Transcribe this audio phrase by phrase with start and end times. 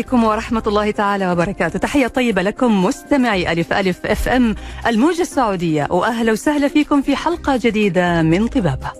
[0.00, 1.78] عليكم ورحمة الله تعالى وبركاته.
[1.78, 4.54] تحية طيبة لكم مستمعي ألف ألف FM
[4.86, 8.90] الموجة السعودية وأهلا وسهلا فيكم في حلقة جديدة من طبابة.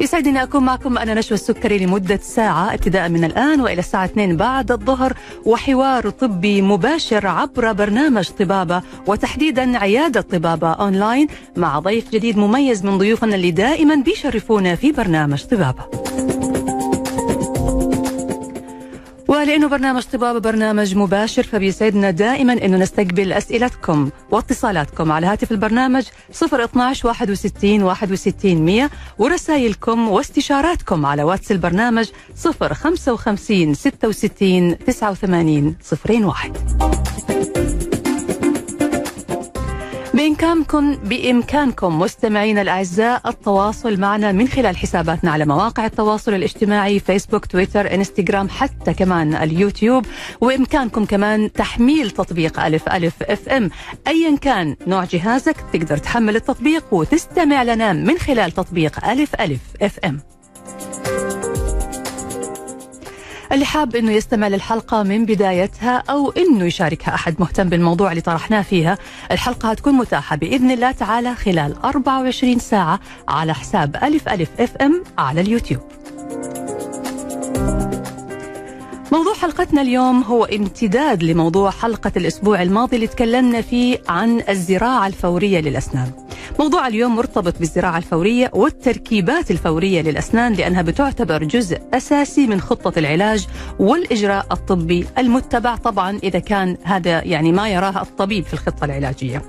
[0.00, 4.72] يسعدني أكون معكم أنا نشوى السكري لمدة ساعة ابتداء من الآن وإلى الساعة 2 بعد
[4.72, 5.12] الظهر
[5.44, 12.98] وحوار طبي مباشر عبر برنامج طبابة وتحديدا عيادة طبابة أونلاين مع ضيف جديد مميز من
[12.98, 16.13] ضيوفنا اللي دائما بيشرفونا في برنامج طبابة.
[19.44, 26.04] ولأنه برنامج طبابه برنامج مباشر فبيسعدنا دائما إنه نستقبل أسئلتكم واتصالاتكم على هاتف البرنامج
[26.42, 35.76] 012 61 61 100 ورسائلكم واستشاراتكم على واتس البرنامج 055 66 89
[36.24, 37.63] 01
[40.24, 47.94] بإمكانكم بإمكانكم مستمعينا الأعزاء التواصل معنا من خلال حساباتنا على مواقع التواصل الاجتماعي فيسبوك تويتر
[47.94, 50.06] إنستغرام حتى كمان اليوتيوب.
[50.40, 53.70] وإمكانكم كمان تحميل تطبيق ألف ألف إف إم.
[54.06, 59.98] أيا كان نوع جهازك تقدر تحمل التطبيق وتستمع لنا من خلال تطبيق ألف ألف إف
[59.98, 60.33] إم.
[63.54, 68.62] اللي حاب إنه يستمع للحلقة من بدايتها أو إنه يشاركها أحد مهتم بالموضوع اللي طرحناه
[68.62, 68.98] فيها،
[69.30, 75.02] الحلقة هتكون متاحة بإذن الله تعالى خلال 24 ساعة على حساب ألف ألف إف إم
[75.18, 75.80] على اليوتيوب.
[79.12, 85.60] موضوع حلقتنا اليوم هو امتداد لموضوع حلقة الأسبوع الماضي اللي تكلمنا فيه عن الزراعة الفورية
[85.60, 86.10] للأسنان
[86.58, 93.46] موضوع اليوم مرتبط بالزراعة الفورية والتركيبات الفورية للأسنان لأنها بتعتبر جزء أساسي من خطة العلاج
[93.78, 99.42] والإجراء الطبي المتبع طبعا إذا كان هذا يعني ما يراه الطبيب في الخطة العلاجية.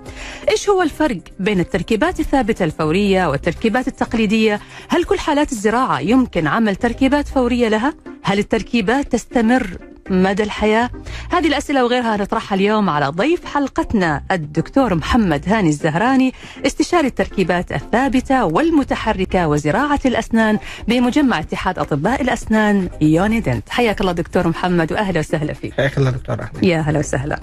[0.50, 6.76] إيش هو الفرق بين التركيبات الثابتة الفورية والتركيبات التقليدية؟ هل كل حالات الزراعة يمكن عمل
[6.76, 10.90] تركيبات فورية لها؟ هل التركيبات تستمر مدى الحياة؟
[11.32, 16.34] هذه الأسئلة وغيرها نطرحها اليوم على ضيف حلقتنا الدكتور محمد هاني الزهراني
[16.66, 23.70] استشاري التركيبات الثابتة والمتحركة وزراعة الأسنان بمجمع اتحاد أطباء الأسنان يونيدنت.
[23.70, 25.74] حياك الله دكتور محمد وأهلا وسهلا فيك.
[25.74, 26.64] حياك الله دكتور أحمد.
[26.64, 27.40] يا هلا وسهلا.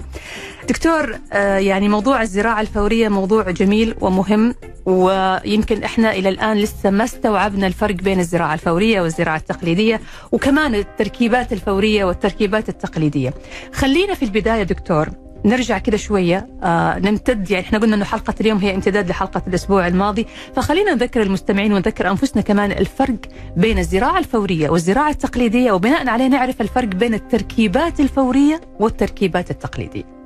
[0.69, 7.03] دكتور آه يعني موضوع الزراعة الفورية موضوع جميل ومهم ويمكن إحنا إلى الآن لسه ما
[7.03, 10.01] استوعبنا الفرق بين الزراعة الفورية والزراعة التقليدية
[10.31, 13.33] وكمان التركيبات الفورية والتركيبات التقليدية.
[13.73, 15.09] خلينا في البداية دكتور
[15.45, 19.87] نرجع كده شوية آه نمتد يعني إحنا قلنا إنه حلقة اليوم هي امتداد لحلقة الأسبوع
[19.87, 23.15] الماضي فخلينا نذكر المستمعين ونذكر أنفسنا كمان الفرق
[23.57, 30.22] بين الزراعة الفورية والزراعة التقليدية وبناء عليه نعرف الفرق بين التركيبات الفورية والتركيبات التقليدية.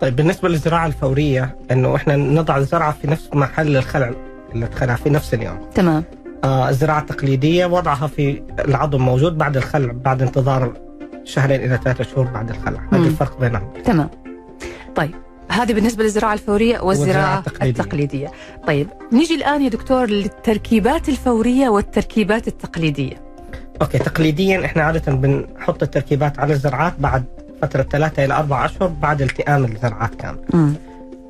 [0.00, 4.10] طيب بالنسبة للزراعة الفورية إنه إحنا نضع الزرعه في نفس محل الخلع
[4.54, 5.60] اللي تخلع في نفس اليوم.
[5.74, 6.04] تمام.
[6.44, 10.72] آه الزراعه التقليديه وضعها في العظم موجود بعد الخلع بعد انتظار
[11.24, 12.80] شهرين إلى ثلاثة شهور بعد الخلع.
[12.92, 13.02] هذا.
[13.02, 13.72] الفرق بينهم.
[13.84, 14.10] تمام.
[14.96, 15.14] طيب
[15.48, 17.80] هذه بالنسبة للزراعة الفورية والزراعة والزراعة التقليدية.
[17.82, 18.32] التقليدية.
[18.66, 23.22] طيب نيجي الآن يا دكتور للتركيبات الفورية والتركيبات التقليدية.
[23.82, 27.24] أوكي تقليديا إحنا عادة بنحط التركيبات على الزرعات بعد
[27.62, 30.74] فترة ثلاثة إلى أربع أشهر بعد التئام الزرعات كامل مم.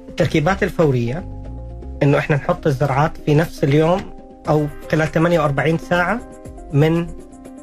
[0.09, 1.25] التركيبات الفورية
[2.03, 4.01] إنه إحنا نحط الزرعات في نفس اليوم
[4.49, 6.21] أو خلال 48 ساعة
[6.73, 7.07] من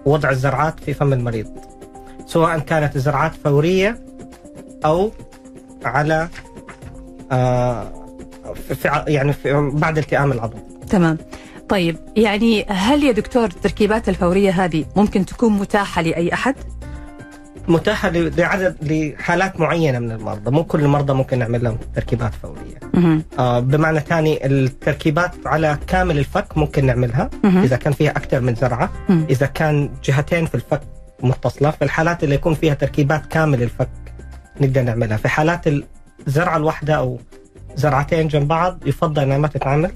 [0.06, 1.48] وضع الزرعات في فم المريض
[2.26, 4.00] سواء كانت الزرعات فورية
[4.86, 5.12] أو
[5.86, 6.28] على
[7.32, 7.88] آه
[8.54, 10.58] في يعني في بعد التئام العضو
[10.90, 11.18] تمام
[11.70, 16.56] طيب يعني هل يا دكتور التركيبات الفورية هذه ممكن تكون متاحة لأي أحد؟
[17.68, 23.24] متاحة لعدد لحالات معينة من المرضى مو كل المرضى ممكن نعمل لهم تركيبات فورية.
[23.40, 27.62] آه بمعنى ثاني التركيبات على كامل الفك ممكن نعملها مهم.
[27.64, 29.26] إذا كان فيها أكثر من زرعة مم.
[29.30, 30.82] إذا كان جهتين في الفك
[31.24, 33.90] متصلة في الحالات اللي يكون فيها تركيبات كامل الفك
[34.62, 35.62] نقدر نعملها في حالات
[36.28, 37.20] الزرعة الواحدة أو
[37.76, 39.92] زرعتين جنب بعض يفضل إنها ما تتعمل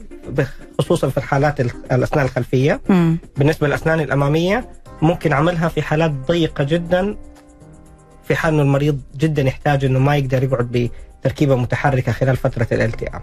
[0.79, 3.17] خصوصا في الحالات ال- الأسنان الخلفية مم.
[3.37, 4.69] بالنسبة للأسنان الأمامية
[5.01, 7.17] ممكن عملها في حالات ضيقة جدا
[8.27, 10.89] في حال إنه المريض جدا يحتاج إنه ما يقدر يقعد
[11.23, 13.21] بتركيبة متحركة خلال فترة الالتئام.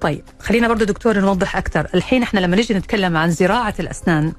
[0.00, 1.86] طيب خلينا برضو دكتور نوضح أكثر.
[1.94, 4.32] الحين إحنا لما نجي نتكلم عن زراعة الأسنان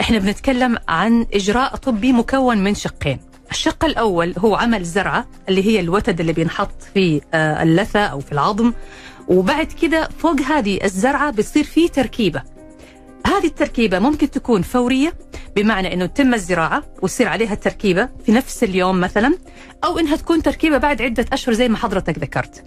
[0.00, 3.18] إحنا بنتكلم عن إجراء طبي مكون من شقين.
[3.50, 8.32] الشق الأول هو عمل زرعة اللي هي الوتد اللي بينحط في آه، اللثة أو في
[8.32, 8.72] العظم.
[9.28, 12.42] وبعد كده فوق هذه الزرعة بتصير فيه تركيبة.
[13.26, 15.14] هذه التركيبة ممكن تكون فورية
[15.56, 19.38] بمعنى إنه تم الزراعة وتصير عليها التركيبة في نفس اليوم مثلا
[19.84, 22.64] أو إنها تكون تركيبة بعد عدة أشهر زي ما حضرتك ذكرت.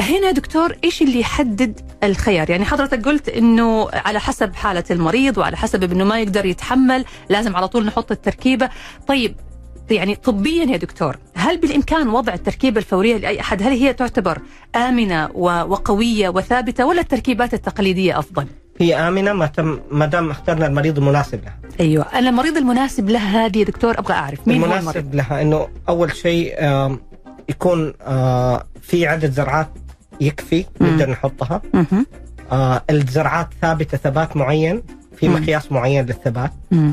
[0.00, 5.56] هنا دكتور إيش اللي يحدد الخيار؟ يعني حضرتك قلت إنه على حسب حالة المريض وعلى
[5.56, 8.70] حسب إنه ما يقدر يتحمل لازم على طول نحط التركيبة.
[9.06, 9.36] طيب
[9.90, 14.38] يعني طبيا يا دكتور هل بالإمكان وضع التركيبة الفورية لأي أحد؟ هل هي تعتبر
[14.76, 18.46] آمنة وقوية وثابتة ولا التركيبات التقليدية أفضل؟
[18.80, 21.58] هي آمنة ما تم ما دام اخترنا المريض المناسب لها.
[21.80, 22.06] أيوه.
[22.18, 25.68] أنا المريض المناسب لها هذه يا دكتور أبغى أعرف مين المناسب هو المريض؟ لها إنه
[25.88, 26.54] أول شيء
[27.48, 27.92] يكون
[28.82, 29.68] في عدد زرعات
[30.20, 31.62] يكفي نقدر نحطها.
[32.90, 34.82] الزرعات ثابتة ثبات معين
[35.16, 36.52] في مقياس معين للثبات.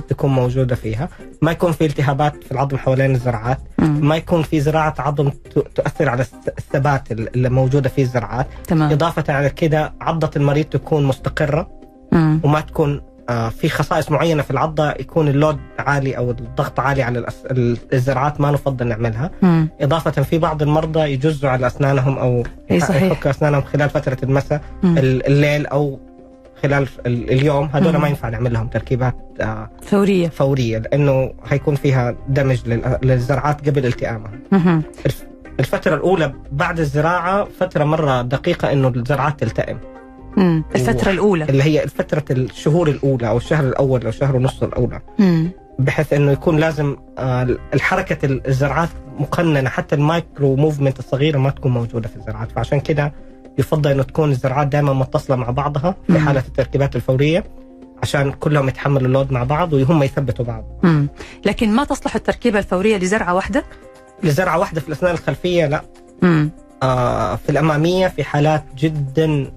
[0.10, 1.10] تكون موجودة فيها.
[1.42, 3.60] ما يكون في التهابات في العظم حوالين الزرعات.
[3.80, 5.30] ما يكون في زراعة عظم
[5.76, 6.26] تؤثر على
[6.58, 8.48] الثبات اللي موجودة في الزرعات.
[8.68, 8.92] تمام.
[8.92, 11.77] إضافة على كده عضة المريض تكون مستقرة.
[12.12, 12.40] مم.
[12.44, 17.26] وما تكون آه، في خصائص معينة في العضة يكون اللود عالي أو الضغط عالي على
[17.94, 19.32] الزراعات ما نفضل نعملها.
[19.42, 19.70] مم.
[19.82, 26.00] إضافة في بعض المرضى يجزوا على أسنانهم أو يحكوا أسنانهم خلال فترة المساء الليل أو
[26.64, 27.70] خلال اليوم.
[27.74, 30.28] هذول ما ينفع نعمل لهم تركيبات آه، فورية.
[30.30, 32.60] فورية لأنه حيكون فيها دمج
[33.04, 34.32] للزرعات قبل التئامها.
[35.60, 39.78] الفترة الأولى بعد الزراعة فترة مرة دقيقة إنه الزرعات تلتئم.
[40.38, 40.64] مم.
[40.76, 45.50] الفترة الأولى اللي هي فترة الشهور الأولى أو الشهر الأول أو الشهر ونص الأولى مم.
[45.80, 48.90] بحيث إنه يكون لازم آه، الحركة الزرعات
[49.20, 53.14] مقننة حتى ال micro movement الصغيرة ما تكون موجودة في الزرعات فعشان كده
[53.58, 57.44] يفضل إنه تكون الزرعات دائما متصلة مع بعضها في حالة التركيبات الفورية
[58.04, 60.66] عشان كلهم يتحملوا ال load مع بعض وهم يثبتوا بعض.
[60.84, 61.08] مم.
[61.46, 63.64] لكن ما تصلح التركيبة الفورية لزرعة واحدة؟
[64.24, 65.82] لزرعة واحدة في الاسنان الخلفية لا.
[66.22, 66.50] مم.
[66.84, 69.52] آه في الأمامية في حالات جدا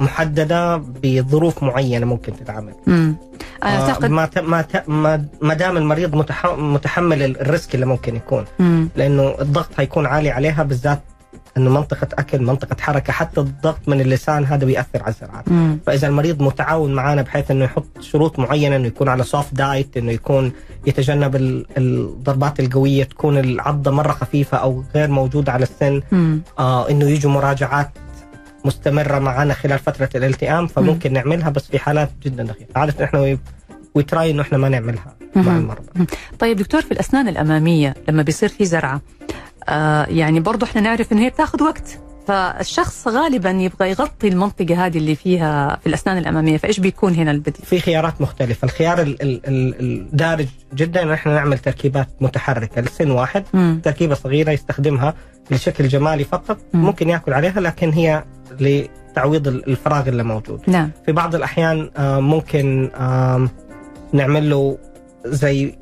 [0.00, 2.74] محددة بظروف معينة ممكن تتعامل.
[2.88, 3.16] امم
[3.64, 4.08] اعتقد آه
[4.40, 6.14] ما ما ما دام المريض
[6.58, 8.88] متحمل ال risk اللي ممكن يكون مم.
[8.96, 11.00] لأنه الضغط حيكون عالي عليها بالذات
[11.56, 15.44] إنه منطقة أكل منطقة حركة حتى الضغط من اللسان هذا بيأثر على الزرعات
[15.86, 20.12] فإذا المريض متعاون معنا بحيث إنه يحط شروط معينة إنه يكون على soft diet إنه
[20.12, 20.52] يكون
[20.86, 21.36] يتجنب
[21.76, 26.02] الضربات القوية تكون العضة مرة خفيفة أو غير موجودة على السن
[26.58, 27.90] آه إنه يجوا مراجعات
[28.68, 31.16] مستمرة معنا خلال فترة الالتئام فممكن مم.
[31.16, 33.36] نعملها بس في حالات جدا دقيقة عاده إحنا
[33.94, 35.16] ويتراي إنه إحنا ما نعملها.
[35.36, 36.06] مع المرضى
[36.38, 39.00] طيب دكتور في الأسنان الأمامية لما بيصير في زرعة
[39.68, 41.98] آه يعني برضه إحنا نعرف إنه هي بتاخذ وقت
[42.28, 47.64] فالشخص غالبا يبغى يغطي المنطقة هذه اللي فيها في الأسنان الأمامية فإيش بيكون هنا البديل؟
[47.64, 48.64] في خيارات مختلفة.
[48.64, 51.02] الخيار ال ال ال الدارج جدا.
[51.02, 53.44] ان إحنا نعمل تركيبات متحركة لسن واحد.
[53.54, 53.80] مم.
[53.84, 55.14] تركيبة صغيرة يستخدمها
[55.50, 56.58] لشكل جمالي فقط.
[56.74, 56.84] مم.
[56.84, 58.24] ممكن يأكل عليها لكن هي
[58.60, 60.60] لتعويض الفراغ اللي موجود.
[60.66, 60.90] نعم.
[61.06, 62.90] في بعض الأحيان آه، ممكن
[64.12, 64.78] نعمل له
[65.26, 65.78] زي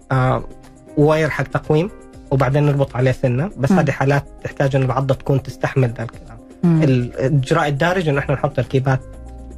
[0.96, 1.90] wire حق تقويم
[2.30, 3.50] وبعدين نربط عليه سنة.
[3.56, 6.35] بس هذه حالات تحتاج إن العضة تكون تستحمل ذا الكلام.
[6.64, 9.00] الاجراء الدارج انه إحنا نحط تركيبات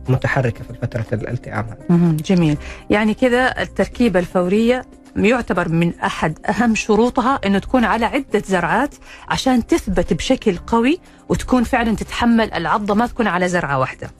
[0.08, 2.16] متحركة في فترة الالتئام هذه.
[2.24, 2.56] جميل،
[2.90, 4.84] يعني كذا التركيبة الفورية
[5.16, 8.94] يعتبر من أحد أهم شروطها إنه تكون على عدة زرعات
[9.28, 14.10] عشان تثبت بشكل قوي وتكون فعلا تتحمل العضة ما تكون على زرعة واحدة.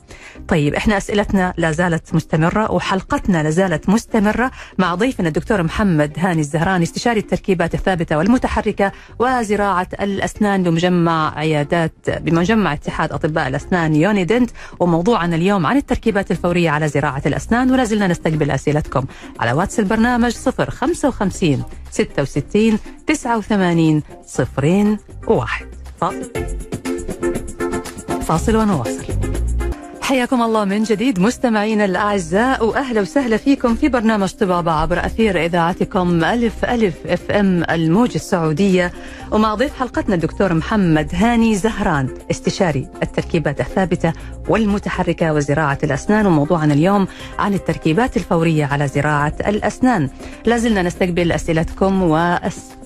[0.49, 6.41] طيب إحنا أسئلتنا لا زالت مستمرة وحلقتنا لا زالت مستمرة مع ضيفنا الدكتور محمد هاني
[6.41, 14.51] الزهراني استشاري التركيبات الثابتة والمتحركة وزراعة الأسنان بمجمع عيادات بمجمع اتحاد أطباء الأسنان يونيدنت.
[14.81, 19.05] وموضوعنا اليوم عن التركيبات الفورية على زراعة الأسنان ولا زلنا نستقبل أسئلتكم.
[19.41, 25.67] على واتس البرنامج 055 66 89 صفرين واحد.
[26.01, 26.78] فاصل.
[28.29, 29.05] فاصل ونواصل.
[30.03, 36.25] حياكم الله من جديد مستمعينا الأعزاء وأهلا وسهلا فيكم في برنامج طبابة عبر أثير إذاعتكم
[36.25, 38.93] ألف ألف إف إم الموج السعودية.
[39.33, 44.13] ومع ضيف حلقتنا الدكتور محمد هاني زهران استشاري التركيبات الثابتة
[44.49, 46.27] والمتحركة وزراعة الأسنان.
[46.27, 47.07] وموضوعنا اليوم
[47.39, 50.09] عن التركيبات الفورية على زراعة الأسنان.
[50.47, 52.03] لازلنا نستقبل أسئلتكم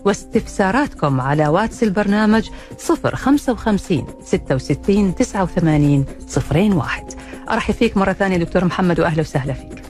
[0.04, 6.04] واستفساراتكم على واتس البرنامج 055 66 89
[6.52, 7.04] 01
[7.50, 9.82] أرحب فيك مرة ثانية دكتور محمد وأهلا وسهلا فيك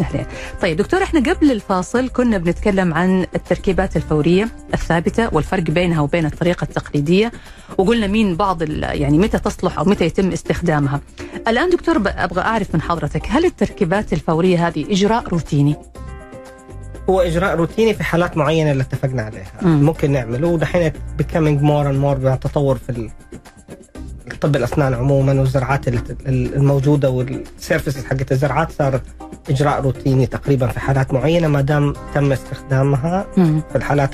[0.00, 0.26] أهلين.
[0.62, 6.64] طيب دكتور إحنا قبل الفاصل كنا بنتكلم عن التركيبات الفورية الثابتة والفرق بينها وبين الطريقة
[6.64, 7.32] التقليدية
[7.78, 11.00] وقلنا مين بعض يعني متى تصلح أو متى يتم استخدامها.
[11.48, 15.76] الآن دكتور أبغى أعرف من حضرتك هل التركيبات الفورية هذه إجراء روتيني؟
[17.10, 19.52] هو إجراء روتيني في حالات معينة اللي اتفقنا عليها.
[19.62, 19.82] مم.
[19.82, 20.48] ممكن نعمله.
[20.48, 20.92] ودحين
[21.22, 23.10] becoming more and more مع التطور في
[24.40, 25.84] طب الأسنان عموما والزرعات
[26.28, 29.02] الموجودة وال surfaces حقت الزرعات صارت
[29.50, 33.26] إجراء روتيني تقريبا في حالات معينة ما دام تم استخدامها
[33.70, 34.10] في الحالات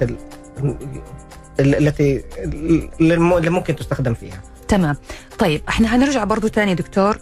[1.60, 2.24] التي
[3.00, 4.40] اللي ممكن تستخدم فيها.
[4.68, 4.96] تمام.
[5.38, 7.18] طيب إحنا حنرجع برضو تاني دكتور.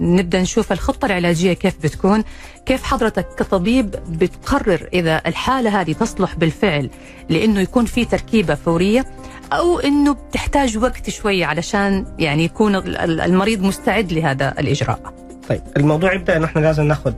[0.00, 2.24] نبدأ نشوف الخطة العلاجية كيف بتكون
[2.66, 6.90] كيف حضرتك كطبيب بتقرر إذا الحالة هذه تصلح بالفعل
[7.28, 9.04] لأنه يكون في تركيبة فورية
[9.52, 15.00] أو إنه بتحتاج وقت شوي علشان يعني يكون ال- المريض مستعد لهذا الإجراء
[15.48, 17.12] طيب الموضوع يبدأ انه إحنا لازم ناخذ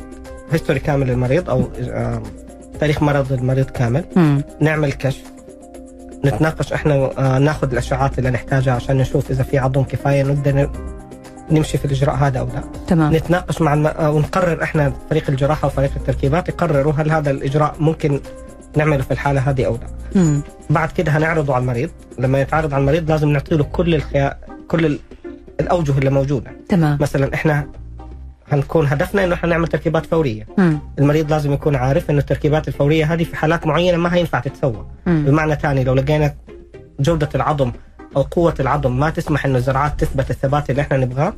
[0.53, 2.23] هيستوري كامل للمريض أو آه،
[2.81, 4.43] تاريخ مرض المريض كامل مم.
[4.61, 5.23] نعمل كشف
[6.25, 10.71] نتناقش إحنا آه، ناخذ الاشعاعات اللي نحتاجها عشان نشوف إذا في عظم كفاية نقدر
[11.51, 12.65] نمشي في الإجراء هذا أو لا.
[12.87, 13.17] تمام.
[13.17, 13.87] نتناقش مع الم...
[13.87, 18.21] آه، ونقرر إحنا فريق الجراحة وفريق التركيبات يقرروا هل هذا الإجراء ممكن
[18.77, 20.21] نعمله في الحالة هذه أو لا.
[20.23, 20.41] مم.
[20.71, 21.91] بعد كده هنعرضه على المريض.
[22.19, 24.35] لما يتعرض على المريض لازم نعطي له كل الخيا...
[24.69, 24.99] كل ال...
[25.61, 26.51] الأوجه اللي موجودة.
[26.69, 26.99] تمام.
[27.01, 27.67] مثلا إحنا
[28.49, 30.47] هنكون هدفنا إنه إحنا نعمل تركيبات فورية.
[30.59, 30.79] مم.
[30.99, 34.87] المريض لازم يكون عارف إنه التركيبات الفورية هذه في حالات معينة ما هينفع تتسوى.
[35.07, 35.25] مم.
[35.27, 36.35] بمعنى ثاني لو لقينا
[37.01, 37.73] جودة العظم
[38.17, 41.33] أو قوة العظم ما تسمح إنه الزرعات تثبت الثبات اللي إحنا نبغاه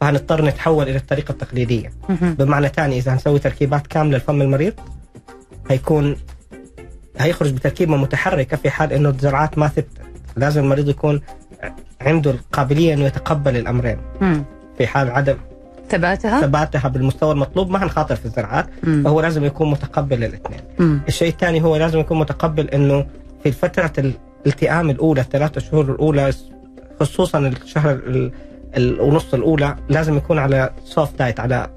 [0.00, 1.92] فهنضطر نتحول إلى الطريقة التقليدية.
[2.20, 4.72] بمعنى ثاني إذا هنسوي تركيبات كاملة لفم المريض
[5.70, 6.16] هيكون
[7.18, 9.88] هيخرج بتركيبة متحركة في حال إنه الزرعات ما ثبتت
[10.36, 11.20] لازم المريض يكون
[12.00, 14.44] عنده القابلية إنه يتقبل الأمرين مم.
[14.78, 15.36] في حال عدم
[15.90, 19.02] ثباتها ثباتها بالمستوى المطلوب ما هنخاطر في الزرعات مم.
[19.04, 21.00] فهو لازم يكون متقبل للإثنين مم.
[21.08, 23.06] الشيء الثاني هو لازم يكون متقبل إنه
[23.42, 24.12] في فترة
[24.46, 26.32] الالتئام الأولى الثلاثة شهور الأولى
[27.00, 28.32] خصوصا الشهر ال-
[28.76, 31.70] ال- ونص الأولى لازم يكون على soft diet على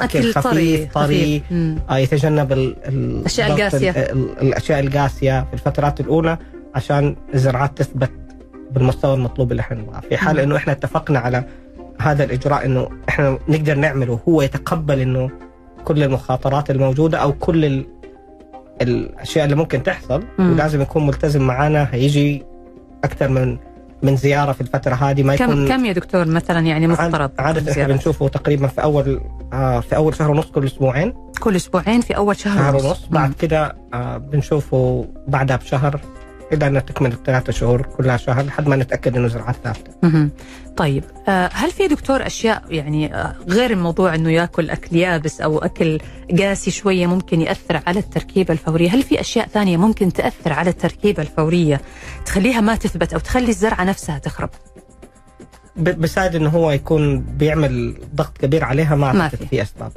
[0.00, 1.42] أكل خفيف، طري.
[1.90, 3.90] آه، يتجنب ال- ال- الأشياء الضغط القاسية.
[3.90, 6.38] ال- ال- الأشياء القاسية في الفترات الأولى
[6.74, 8.10] عشان الزرعات تثبت
[8.70, 10.40] بالمستوى المطلوب اللي إحنا نبغاه في حال.
[10.40, 11.44] إنه إحنا اتفقنا على
[12.00, 15.30] هذا الإجراء إنه إحنا نقدر نعمله هو يتقبل إنه
[15.84, 17.84] كل المخاطرات الموجودة أو كل.
[18.82, 20.52] الأشياء اللي ممكن تحصل مم.
[20.52, 22.42] ولازم يكون ملتزم معنا هيجي
[23.04, 23.58] أكثر من
[24.02, 27.72] من زيارة في الفترة هذه ما كم يكون كم يا دكتور مثلا يعني مفترض عادة
[27.72, 29.20] إحنا؟ بنشوفه تقريبا في أول
[29.52, 33.32] آه في أول شهر ونص كل أسبوعين كل أسبوعين في أول شهر, شهر ونص بعد.
[33.34, 36.00] كده آه بنشوفه بعدها بشهر
[36.54, 39.90] إلى ان تكمل الثلاثة شهور كلها شهر لحد ما نتأكد إنه ثابتة.
[40.02, 40.30] مهم.
[40.76, 45.58] طيب آه، هل في دكتور أشياء يعني آه، غير الموضوع إنه يأكل أكل يابس أو
[45.58, 45.98] أكل
[46.38, 51.22] قاسي شوية ممكن يأثر على التركيبة الفورية، هل في أشياء ثانية ممكن تأثر على التركيبة
[51.22, 51.80] الفورية
[52.26, 54.50] تخليها ما تثبت أو تخلي الزرعة نفسها تخرب؟
[55.76, 59.46] بساعد إنه هو يكون بيعمل ضغط كبير عليها ما ما أعتقد في.
[59.46, 59.92] في أسباب.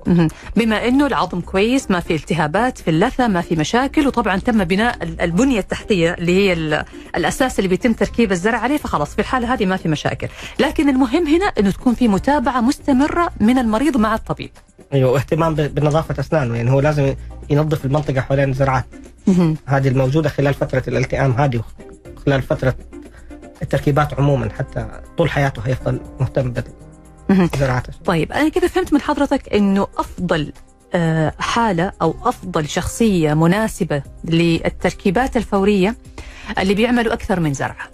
[0.55, 5.03] بما إنه العظم كويس ما في التهابات في اللثة ما في مشاكل وطبعا تم بناء
[5.03, 9.53] ال- البنية التحتية اللي هي ال- الأساس اللي بيتم تركيب الزرع عليه فخلاص في الحالة
[9.53, 10.27] هذه ما في مشاكل،
[10.59, 14.49] لكن المهم هنا إنه تكون في متابعة مستمرة من المريض مع الطبيب.
[14.93, 17.13] أيوه واهتمام بنظافة أسنانه يعني هو لازم
[17.49, 18.85] ينظف المنطقة حوالين الزرعات.
[19.65, 21.61] هذه الموجودة خلال فترة الالتئام هذه
[22.25, 22.75] خلال فترة
[23.61, 24.87] التركيبات عموما حتى
[25.17, 26.53] طول حياته هيفضل مهتم.
[27.29, 27.87] بالزراعات.
[28.05, 30.53] طيب أنا كذا فهمت من حضرتك إنه أفضل
[30.93, 35.95] آه، حالة أو أفضل شخصية مناسبة للتركيبات الفورية
[36.59, 37.87] اللي بيعملوا أكثر من زرعه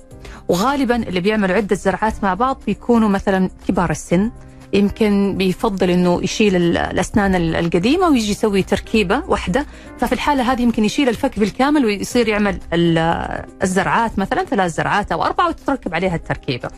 [0.48, 4.32] وغالبا اللي بيعملوا عدة زرعات مع بعض بيكونوا مثلا كبار السن
[4.74, 9.66] يمكن بيفضل إنه يشيل ال- الأسنان ال- القديمة ويجي يسوي تركيبة واحدة
[10.00, 15.24] ففي الحالة هذه يمكن يشيل الفك بالكامل ويصير يعمل ال- الزرعات مثلا ثلاث زرعات أو
[15.24, 16.70] أربعة وتتركب عليها التركيبة.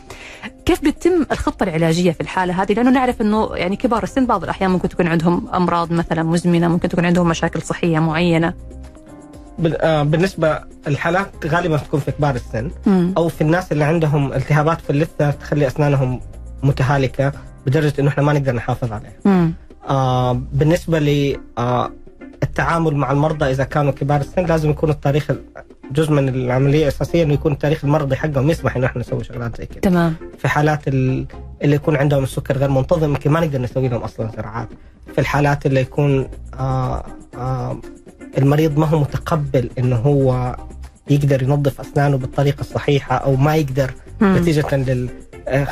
[0.64, 4.70] كيف بتتم الخطة العلاجية في الحالة هذه؟ لأنه نعرف إنه يعني كبار السن بعض الأحيان
[4.70, 8.54] ممكن تكون عندهم أمراض مثلا مزمنة، ممكن تكون عندهم مشاكل صحية معينة.
[9.66, 12.70] آه، بالنسبة الحالات غالبا تكون في كبار السن.
[13.16, 16.20] أو في الناس اللي عندهم التهابات في اللثة تخلي أسنانهم
[16.62, 17.32] متهالكة
[17.66, 19.50] بدرجة إنه إحنا ما نقدر نحافظ عليها.
[19.88, 21.90] آه بالنسبة ل آه
[22.42, 25.30] التعامل مع المرضى إذا كانوا كبار السن لازم يكون التاريخ
[25.92, 29.66] جزء من العملية الأساسية إنه يكون التاريخ المرضي حقهم يسمح إنه إحنا نسوي شغلات زي
[29.66, 29.80] كذا.
[29.80, 30.14] تمام.
[30.38, 31.26] في حالات ال-
[31.62, 34.68] اللي يكون عندهم السكر غير منتظم يمكن ما نقدر نسوي لهم أصلا زراعات.
[35.12, 37.04] في الحالات اللي يكون آه
[37.36, 37.80] آه
[38.38, 40.56] المريض ما هو متقبل إنه هو
[41.10, 44.36] يقدر ينظف أسنانه بالطريقة الصحيحة أو ما يقدر مم.
[44.36, 45.08] نتيجة لل
[45.48, 45.68] آه،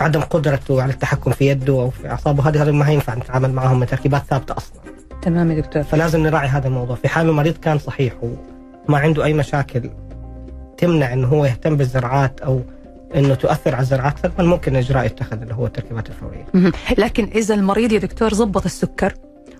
[0.00, 3.80] عدم قدرته على التحكم في يده أو في أعصابه هذه هذه ما ينفع نتعامل معهم
[3.80, 4.80] من تركيبات ثابتة أصلا
[5.22, 5.82] تمام يا دكتور.
[5.82, 8.14] فلازم نراعي هذا الموضوع في حال المريض كان صحيح
[8.88, 9.90] وما عنده أي مشاكل
[10.78, 12.60] تمنع إنه هو يهتم بالزرعات أو
[13.14, 16.72] إنه تؤثر على الزرعات فمن ممكن إجراء يتخذ اللي هو التركيبات الفورية.
[16.98, 19.14] لكن إذا المريض يا دكتور زبط السكر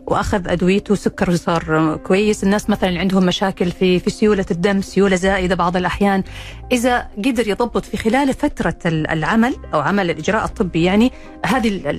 [0.06, 2.44] وأخذ أدويته سكر صار كويس.
[2.44, 6.22] الناس مثلا اللي عندهم مشاكل في في سيولة الدم سيولة زائدة بعض الأحيان.
[6.72, 11.12] إذا قدر يضبط في خلال فترة ال- العمل أو عمل الإجراء الطبي يعني
[11.46, 11.90] هذه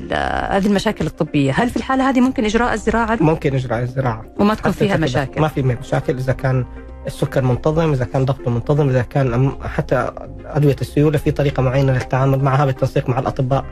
[0.57, 4.25] هذه المشاكل الطبية هل في الحالة هذه ممكن إجراء الزراعة؟ ممكن إجراء الزراعة.
[4.39, 4.97] وما تكون فيها.
[4.97, 5.41] مشاكل.
[5.41, 6.65] ما في مشاكل إذا كان
[7.07, 10.11] السكر منتظم إذا كان ضغطه منتظم إذا كان حتى
[10.45, 13.65] أدوية السيولة في طريقة معينة للتعامل معها بالتنسيق مع الأطباء.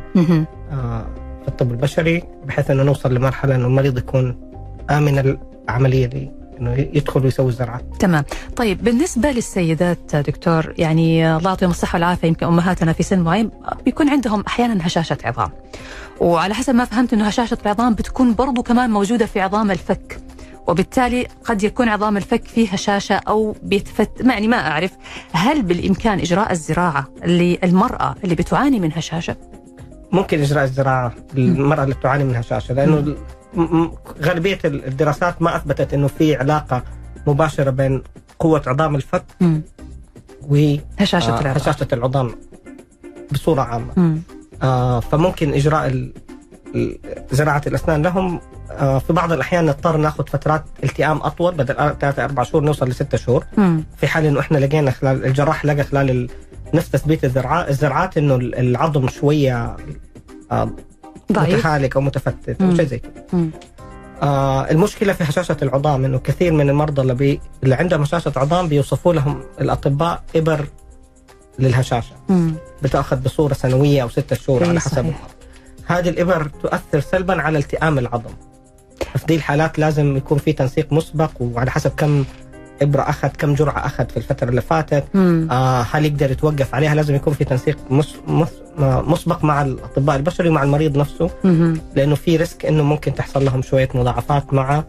[0.72, 1.06] آه،
[1.44, 4.38] في الطب البشري بحيث إنه نوصل لمرحلة إنه المريض يكون
[4.90, 5.38] آمن
[5.70, 8.24] العملية دي إنه يدخل ويسوي الزرعات تمام.
[8.56, 13.52] طيب بالنسبة للسيدات دكتور يعني الله يعطيهم الصحة والعافية يمكن أمهاتنا في سن معين
[13.86, 15.50] بيكون عندهم أحيانا هشاشة عظام.
[16.20, 20.20] وعلى حسب ما فهمت أنه هشاشة العظام بتكون برضو كمان موجودة في عظام الفك.
[20.68, 24.92] وبالتالي قد يكون عظام الفك فيه هشاشة أو بيتفت يعني ما أعرف
[25.32, 29.36] هل بالإمكان إجراء الزراعة للمرأة اللي بتعاني من هشاشة؟
[30.14, 33.16] ممكن إجراء الزراعه للمراه اللي تعاني من هشاشه لأنه
[34.22, 36.84] غالبية الدراسات ما أثبتت إنه في علاقة
[37.28, 38.04] مباشرة بين
[38.40, 39.62] قوة عظام الفك مم.
[41.00, 42.36] هشاشة العظام وهشاشه العظام
[43.32, 44.18] بصورة عامة.
[44.64, 46.10] آه فممكن إجراء
[47.32, 48.40] زراعة الأسنان لهم
[48.72, 53.18] آه في بعض الأحيان نضطر ناخذ فترات التئام أطول بدل ثلاثة أربع شهور نوصل لستة
[53.18, 53.84] شهور مم.
[53.98, 56.30] في حال إنه إحنا لقينا خلال الجراح لقى خلال ال-
[56.74, 59.76] نفس تثبيت الزرعات الزرعات إنه ال- العظم شوية
[60.52, 60.70] آه
[61.32, 62.62] ضعيف متهالك أو متفتت.
[62.62, 63.50] أو شيء زي كذا.
[64.22, 68.68] آه المشكلة في هشاشه العظام إنه كثير من المرضى اللي, بي اللي عندهم هشاشه عظام
[68.68, 70.66] بيوصفوا لهم الأطباء إبر
[71.60, 72.54] للهشاشه مم.
[72.82, 75.14] بتأخذ بصورة سنوية أو ستة شهور إيه على حسب.
[75.86, 78.32] هذه الإبر تؤثر سلبا على التئام العظم
[79.18, 82.26] في دي الحالات لازم يكون في تنسيق مسبق وعلى حسب كم
[82.84, 85.48] ابرة أخذ كم جرعة أخذ في الفترة اللي فاتت مم.
[85.52, 88.48] آه هل يقدر يتوقف عليها لازم يكون في تنسيق مس مس
[88.80, 91.78] مسبق مع الأطباء البشري ومع المريض نفسه مم.
[91.96, 94.84] لأنه في ريسك إنه ممكن تحصل لهم شوية مضاعفات مع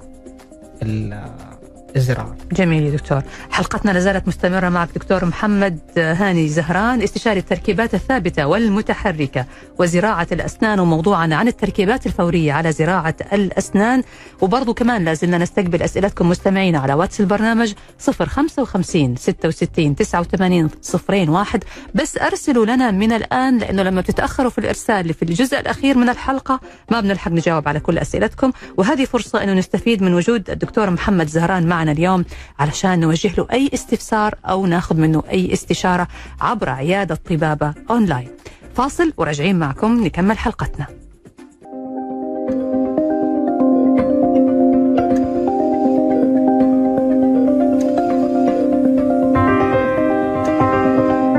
[1.96, 2.36] الزراعة.
[2.52, 3.22] جميل يا دكتور.
[3.50, 9.46] حلقتنا لازالت مستمرة معك دكتور محمد هاني زهران استشاري التركيبات الثابتة والمتحركة
[9.78, 14.02] وزراعة الأسنان وموضوعنا عن التركيبات الفورية على زراعة الأسنان.
[14.40, 21.64] وبرضو كمان لازلنا نستقبل أسئلتكم مستمعينا على واتس البرنامج 055 66 89 صفرين واحد.
[21.94, 26.60] بس أرسلوا لنا من الآن لأنه لما بتتأخروا في الإرسال في الجزء الأخير من الحلقة
[26.90, 28.52] ما بنلحق نجاوب على كل أسئلتكم.
[28.76, 31.83] وهذه فرصة أنه نستفيد من وجود الدكتور محمد زهران معنا.
[31.88, 32.24] اليوم
[32.58, 36.08] علشان نوجه له أي استفسار أو ناخذ منه أي استشارة
[36.40, 38.28] عبر عيادة طبابة أونلاين.
[38.76, 40.86] فاصل وراجعين معكم نكمل حلقتنا.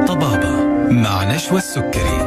[0.08, 0.56] طبابة
[0.90, 2.25] مع نشوى السكري.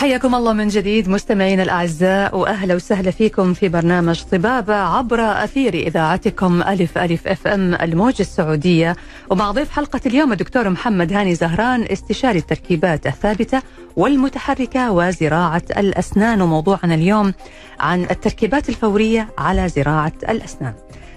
[0.00, 6.62] حياكم الله من جديد مستمعينا الأعزاء وأهلا وسهلا فيكم في برنامج طبابة عبر أثير إذاعتكم
[6.62, 8.96] ألف ألف أف أم الموجه السعودية
[9.30, 13.62] ومع ضيف حلقة اليوم الدكتور محمد هاني زهران استشاري التركيبات الثابتة
[13.96, 17.34] والمتحركة وزراعة الأسنان وموضوعنا اليوم
[17.80, 20.74] عن التركيبات الفورية على زراعة الأسنان.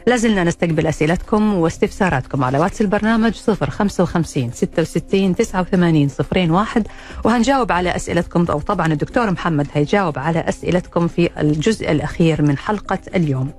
[0.08, 6.88] لازلنا نستقبل أسئلتكم واستفساراتكم على واتس البرنامج 055 66 89 صفرين واحد
[7.24, 13.00] وهنجاوب على أسئلتكم أو طبعا الدكتور محمد هيجاوب على أسئلتكم في الجزء الأخير من حلقة
[13.16, 13.52] اليوم.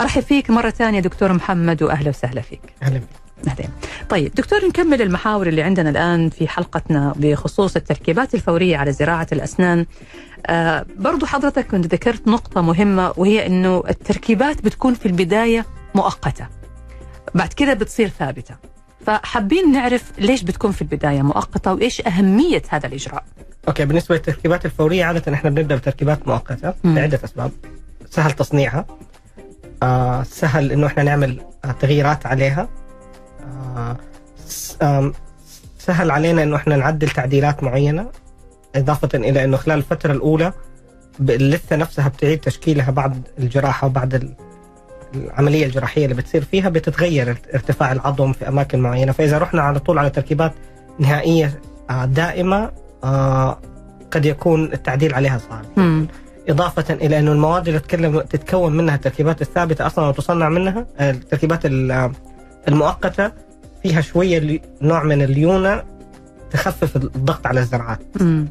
[0.00, 2.60] أرحب فيك مرة ثانية دكتور محمد واهلا وسهلا فيك.
[2.82, 3.48] أهلا بك.
[3.48, 3.68] اهلين.
[4.08, 9.86] طيب دكتور نكمل المحاور اللي عندنا الآن في حلقتنا بخصوص التركيبات الفورية على زراعة الأسنان.
[10.46, 16.46] آه برضو حضرتك كنت ذكرت نقطة مهمة وهي إنه التركيبات بتكون في البداية مؤقتة.
[17.34, 18.54] بعد كده بتصير ثابتة.
[19.06, 23.24] فحابين نعرف ليش بتكون في البداية مؤقتة وإيش أهمية هذا الإجراء.
[23.68, 26.98] أوكي بالنسبة للتركيبات الفورية عادة إحنا بنبدأ بتركيبات مؤقتة مم.
[26.98, 27.50] لعدة أسباب
[28.10, 28.86] سهل تصنيعها
[29.82, 32.68] آه سهل إنه إحنا نعمل آه تغييرات عليها
[34.82, 35.12] آه
[35.78, 38.06] سهل علينا إنه إحنا نعدل تعديلات معينة
[38.76, 40.52] إضافة إلى إنه خلال الفترة الأولى
[41.20, 44.34] اللثة نفسها بتعيد تشكيلها بعد الجراحة وبعد
[45.16, 49.78] العملية الجراحيه اللي بتصير فيها بتتغير ارت- ارتفاع العظم في أماكن معينة فإذا رحنا على
[49.78, 50.52] طول على تركيبات
[50.98, 52.70] نهائية آه، دائمة
[53.04, 53.58] آه،
[54.10, 55.64] قد يكون التعديل عليها صعب.
[56.48, 61.66] إضافة إلى أنه المواد اللي تتكلم تتكون منها التركيبات الثابتة أصلا وتصنع منها آه، التركيبات
[61.66, 62.10] ال-
[62.68, 63.32] المؤقتة
[63.82, 65.82] فيها شوية نوع من الليونة
[66.50, 67.98] تخفف الضغط على الزرعات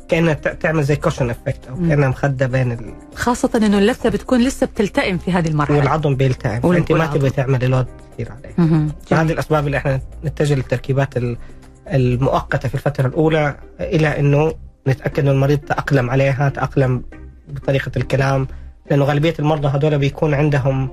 [0.10, 1.90] ت- تعمل زي cushion effect أو مم.
[1.90, 2.94] كأنها مخدة بين ال...
[3.16, 5.78] خاصة إنه اللثة بتكون لسه بتلتئم في هذه المرحله.
[5.78, 7.06] والعظم بيلتئم فأنت ما.
[7.06, 8.88] تبغي تعمل لود كثير عليه.
[9.08, 11.38] فهذه الأسباب اللي إحنا نتجه للتركيبات ال-
[11.88, 14.54] المؤقتة في الفترة الأولى إلى أنه
[14.88, 17.04] نتأكد أن المريض تأقلم عليها تأقلم
[17.50, 18.48] بطريقة الكلام
[18.92, 20.90] لأنه غالبية المرضى هذول بيكون عندهم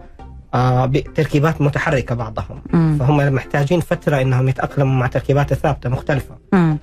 [0.54, 2.96] آه تركيبات متحركة بعضهم مم.
[2.98, 6.78] فهم محتاجين فترة أنهم يتأقلموا مع تركيبات ثابتة مختلفة مم.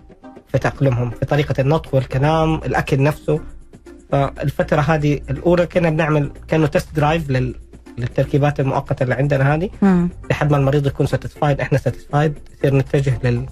[0.51, 3.39] في تأقلمهم في طريقة النطق والكلام الأكل نفسه.
[4.11, 7.55] فالفترة هذه الأولى كنا بنعمل كأنه test drive لل
[7.97, 9.69] للتركيبات المؤقتة اللي عندنا هذه.
[10.31, 13.45] لحد ما المريض يكون satisfied إحنا satisfied يصير نتجه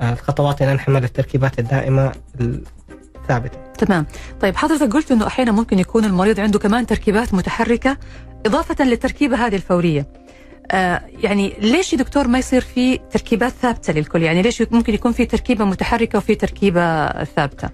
[0.00, 3.58] للخطوات أن نحمل التركيبات الدائمة الثابتة.
[3.78, 4.06] تمام.
[4.40, 7.96] طيب حضرتك قلت إنه أحيانا ممكن يكون المريض عنده كمان تركيبات متحركة
[8.46, 10.06] إضافة للتركيبة هذه الفورية.
[10.70, 15.12] آه يعني ليش يا دكتور ما يصير في تركيبات ثابتة للكل؟ يعني ليش ممكن يكون
[15.12, 17.68] في تركيبة متحركة وفي تركيبة ثابتة؟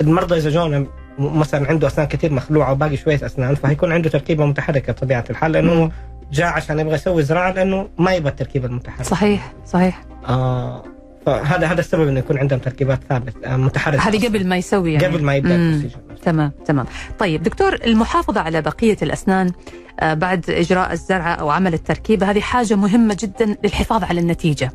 [0.00, 0.86] المرضى إذا جونا
[1.18, 5.90] مثلا عنده أسنان كثير مخلوعة وباقي شوية أسنان فهيكون عنده تركيبة متحركة بطبيعة الحال لأنه
[6.32, 9.02] جاء عشان يبغى يسوي زراعة لأنه ما يبغى التركيبة المتحركة.
[9.02, 10.04] صحيح صحيح.
[10.28, 10.95] آه.
[11.26, 14.08] فهذا هذا السبب إنه يكون عندهم تركيبات ثابتة آه متحركة.
[14.08, 15.06] هذه قبل ما يسوي يعني.
[15.06, 15.56] قبل ما يبدأ.
[15.56, 15.98] البروسيجر.
[16.22, 16.86] تمام تمام.
[17.18, 19.52] طيب دكتور المحافظة على بقية الأسنان
[20.00, 24.72] آه، بعد إجراء الزرعة أو عمل التركيبة هذه حاجة مهمة جدا للحفاظ على النتيجة.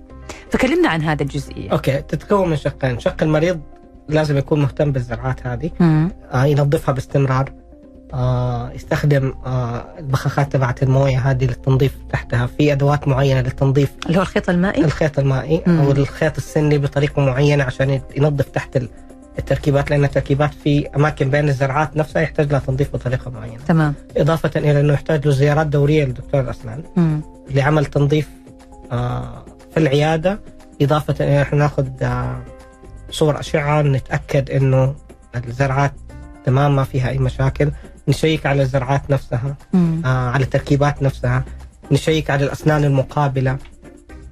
[0.51, 1.71] فكلمنا عن هذه الجزئية.
[1.71, 2.99] أوكي تتكون من شقين.
[2.99, 3.61] شق المريض
[4.09, 5.71] لازم يكون مهتم بالزرعات هذه.
[6.33, 7.60] آه ينظفها باستمرار.
[8.75, 12.45] يستخدم آه البخاخات تبعت الموية هذه للتنظيف تحتها.
[12.47, 13.91] في أدوات معينة للتنظيف.
[14.05, 15.79] اللي هو الخيط المائي؟ الخيط المائي مم.
[15.79, 18.89] أو الخيط السني بطريقة معينة عشان ينظف تحت ال-
[19.39, 23.63] التركيبات لأن التركيبات في أماكن بين الزرعات نفسها يحتاج لها تنظيف بطريقة معينة.
[23.67, 23.93] تمام.
[24.17, 26.83] إضافة إلى إنه يحتاج له زيارات دورية لدكتور الأسنان.
[26.95, 27.21] مم.
[27.49, 28.29] لعمل تنظيف
[28.91, 30.39] آه، في العيادة.
[30.81, 32.41] إضافة إلى إحنا ناخذ آه،
[33.11, 34.95] صور أشعة نتأكد إنه
[35.47, 35.93] الزرعات
[36.45, 37.71] تمام ما فيها أي مشاكل.
[38.07, 40.01] نشيك على الزرعات نفسها مم.
[40.05, 41.43] آه، على التركيبات نفسها
[41.91, 43.57] نشيك على الأسنان المقابلة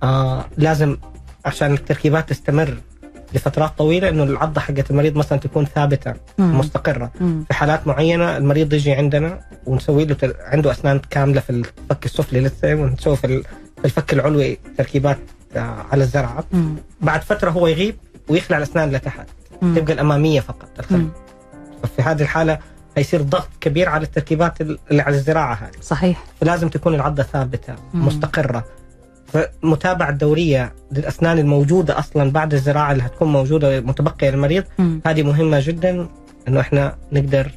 [0.04, 0.98] آه، لازم
[1.46, 2.78] عشان التركيبات تستمر
[3.34, 6.60] لفترات طويلة إنه العضة حقت المريض مثلا تكون ثابتة مم.
[6.60, 7.44] مستقرة مم.
[7.48, 10.36] في حالات معينة المريض يجي عندنا ونسوي له تر...
[10.40, 13.44] عنده أسنان كاملة في الفك السفلي لسه ونسوي في ال-
[13.78, 15.18] في الفك العلوي تركيبات
[15.56, 16.76] آه، على الزرعة مم.
[17.02, 17.96] بعد فترة هو يغيب
[18.28, 19.28] ويخلع الأسنان لتحت.
[19.62, 21.08] تبقى الأمامية فقط الخلف.
[21.84, 22.60] ففي هذه الحالة
[23.00, 28.08] هيصير ضغط كبير على التركيبات اللي على الزراعة هذه صحيح فلازم تكون العضة ثابتة مم.
[28.08, 28.66] مستقرة
[29.28, 35.02] فمتابعة دورية للأسنان الموجودة أصلا بعد الزراعة اللي هتكون موجودة متبقية للمريض مم.
[35.06, 36.08] هذه مهمة جدا
[36.48, 37.52] إنه إحنا نقدر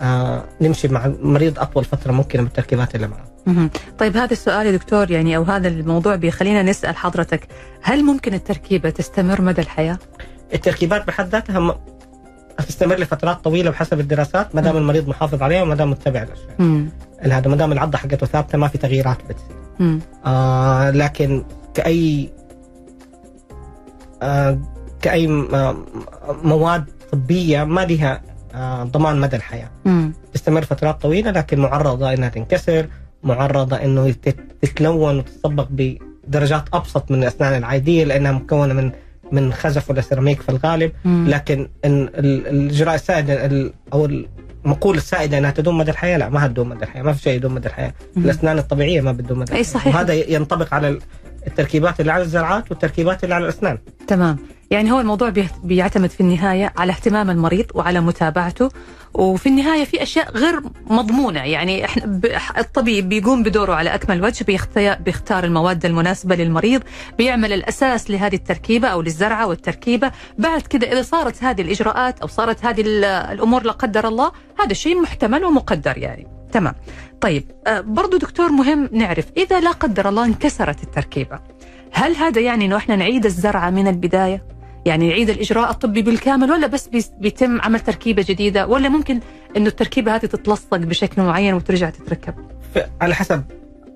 [0.00, 3.32] آه نمشي مع المريض أطول فترة ممكنة بالتركيبات اللي معه.
[3.98, 7.48] طيب هذا السؤال يا دكتور يعني أو هذا الموضوع بيخلينا نسأل حضرتك
[7.82, 9.98] هل ممكن التركيبة تستمر مدى الحياة؟
[10.54, 11.76] التركيبات بحد ذاتها
[12.58, 14.76] هتستمر لفترات طويلة بحسب الدراسات ما دام.
[14.76, 16.26] المريض محافظ عليها وما دام متبع.
[17.20, 19.98] هذا ما دام العضة حقته ثابتة ما في تغييرات بتصير.
[20.26, 22.30] آه لكن كأي
[24.22, 24.58] آه
[25.02, 25.76] كأي م- آه،
[26.44, 28.22] مواد طبية ما لها
[28.54, 30.12] آه ضمان مدى الحياة مم.
[30.34, 32.86] تستمر فترات طويلة لكن معرضة إنها تنكسر
[33.22, 38.92] معرضة إنه تت- تتلون وتتصبغ بدرجات أبسط من الأسنان العادية لأنها مكونة من
[39.32, 41.28] من خزف ولا سيراميك في الغالب مم.
[41.28, 44.06] لكن إن ال- الإجراء السائد ال- أو
[44.64, 47.54] المقولة السائدة أنها تدوم مدى الحياة لا ما هتدوم مدى الحياة ما في شيء يدوم
[47.54, 48.24] مدى الحياة مم.
[48.24, 49.94] الأسنان الطبيعية ما بتدوم مدى الحياة صحيح.
[49.94, 50.98] وهذا ينطبق على
[51.46, 54.36] التركيبات اللي على الزرعات والتركيبات اللي على الأسنان تمام
[54.72, 55.32] يعني هو الموضوع
[55.64, 58.68] بيعتمد في النهاية على اهتمام المريض وعلى متابعته
[59.14, 61.40] وفي النهاية في أشياء غير مضمونة.
[61.44, 62.20] يعني إحنا
[62.58, 64.44] الطبيب بيقوم بدوره على أكمل وجه
[65.00, 66.82] بيختار, المواد المناسبة للمريض
[67.18, 70.10] بيعمل الأساس لهذه التركيبة أو للزرعة والتركيبة.
[70.38, 74.32] بعد كده إذا صارت هذه الإجراءات أو صارت هذه ال- الأمور لا قدر الله
[74.64, 76.26] هذا شيء محتمل ومقدر يعني.
[76.52, 76.74] تمام.
[77.20, 81.40] طيب آه، برضو دكتور مهم نعرف إذا لا قدر الله انكسرت التركيبة
[81.92, 84.52] هل هذا يعني إنه إحنا نعيد الزرعة من البداية؟
[84.86, 86.90] يعني نعيد الإجراء الطبي بالكامل ولا بس
[87.20, 89.20] بيتم عمل تركيبة جديدة ولا ممكن
[89.56, 92.34] إنه التركيبة هذه تتلصق بشكل معين وترجع تتركب؟
[93.00, 93.42] على حسب.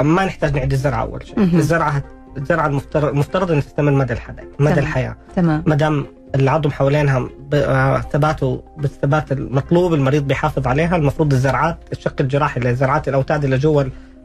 [0.03, 1.41] ما نحتاج نعيد الزرعة أول شيء.
[1.41, 2.05] هت-
[2.37, 4.79] الزرعة المفترض المفترض أن تستمر مدى الحياة مدى تمام.
[4.79, 5.17] الحياة.
[5.37, 5.63] تمام.
[5.67, 12.61] ما دام العظم حوالينها آه، ثباته بالثبات المطلوب المريض بيحافظ عليها المفروض الزرعات الشق الجراحي
[12.61, 13.83] اللي زرعات الأوتاد اللي جوا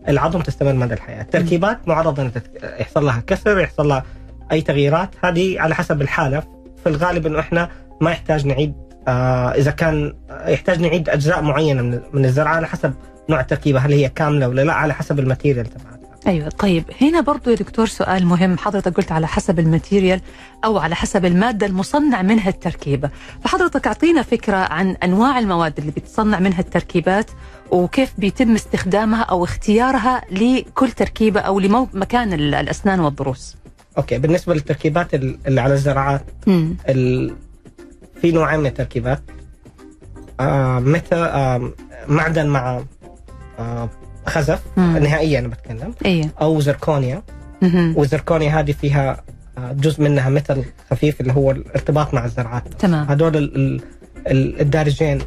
[0.09, 2.31] العظم تستمر مدى الحياة، التركيبات معرضة
[2.79, 4.03] يحصل لها كسر يحصل لها
[4.51, 5.09] أي تغييرات.
[5.23, 6.43] هذه على حسب الحالة.
[6.83, 7.69] في الغالب إنه إحنا
[8.01, 8.73] ما يحتاج نعيد
[9.07, 10.13] آه إذا كان
[10.47, 12.93] يحتاج نعيد أجزاء معينة من من الزرعة على حسب
[13.29, 16.83] نوع التركيبة هل هي كاملة ولا لا على حسب ال material تبعها أيوه طيب.
[17.01, 18.57] هنا برضو يا دكتور سؤال مهم.
[18.57, 20.21] حضرتك قلت على حسب ال material
[20.65, 23.09] أو على حسب المادة المصنع منها التركيبة.
[23.43, 27.31] فحضرتك أعطينا فكرة عن أنواع المواد اللي بتصنع منها التركيبات
[27.71, 33.60] وكيف بيتم استخدامها أو اختيارها لكل تركيبة أو لمكان الأسنان والضروس.
[33.97, 36.23] أوكي بالنسبة للتركيبات ال- اللي على الزراعات.
[36.89, 37.33] ال...
[38.21, 39.21] في نوعين من التركيبات
[40.39, 41.71] آه مثل آه
[42.07, 42.83] معدن مع
[43.59, 43.89] آه
[44.25, 44.97] خزف مم.
[44.97, 47.23] نهائيا أنا بتكلم إيه أو زركونيا.
[47.95, 49.23] والزركونيا هذه فيها
[49.57, 53.55] آه جزء منها مثل خفيف اللي هو الارتباط مع الزرعات تمام هذول ال...
[53.57, 53.81] ال...
[54.27, 55.19] ال- الدارجين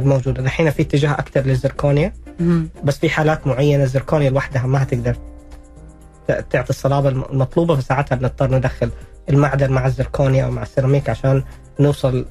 [0.00, 2.68] الموجودة الحين في اتجاه أكثر للزركونيا مم.
[2.84, 5.18] بس في حالات معينة الزركونيا لوحدها ما هتقدر ت-
[6.26, 8.90] تعطي الصلابة الم- المطلوبة فساعتها بنضطر ندخل
[9.30, 11.44] المعدن مع الزركونيا أو مع السيراميك عشان
[11.80, 12.26] نوصل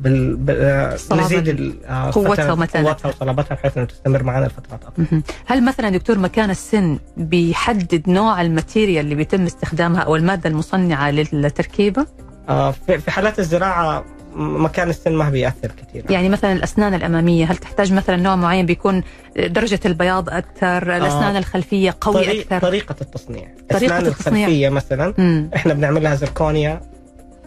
[0.00, 0.36] بال...
[0.36, 0.56] بال...
[0.60, 2.92] آه، نزيد آه، قوتها ومتانتها.
[2.92, 5.22] قوتها وصلابتها بحيث إنه تستمر معنا لفترات أطول.
[5.46, 12.06] هل مثلا دكتور مكان السن بيحدد نوع الماتيريال اللي بيتم استخدامها أو المادة المصنعة للتركيبة؟
[12.48, 14.04] آه، في حالات الزراعة
[14.36, 19.02] مكان السن ما بيأثر كثير يعني مثلا الأسنان الأمامية هل تحتاج مثلا نوع معين بيكون
[19.36, 24.40] درجة البياض أكثر، الأسنان الخلفية قوي طريق أكثر؟ طريقة التصنيع طريقة الاسنان التصنيع.
[24.46, 25.50] الخلفية مثلا مم.
[25.56, 26.80] إحنا بنعمل لها زركونيا